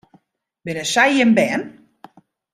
[0.63, 1.63] Binne sy jim bern?